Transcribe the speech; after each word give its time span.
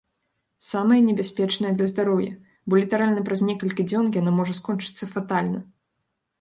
Самая 0.67 0.95
небяспечная 1.09 1.73
для 1.81 1.87
здароўя, 1.91 2.33
бо 2.73 2.81
літаральна 2.81 3.21
праз 3.29 3.45
некалькі 3.53 3.87
дзён 3.93 4.13
яна 4.19 4.31
можа 4.41 4.53
скончыцца 4.61 5.03
фатальна. 5.17 5.59